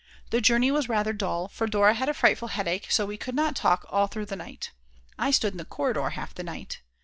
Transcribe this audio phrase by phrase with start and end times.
[0.31, 3.55] The journey was rather dull, for Dora had a frightful headache so we could not
[3.55, 4.71] talk all through the night.
[5.19, 6.81] I stood in the corridor half the night.